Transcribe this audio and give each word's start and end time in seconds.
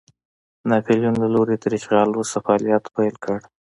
ناپلیون 0.69 1.15
له 1.21 1.27
لوري 1.33 1.55
تر 1.63 1.71
اشغال 1.79 2.07
وروسته 2.09 2.37
فعالیت 2.45 2.83
پیل 2.95 3.15
کړ. 3.23 3.37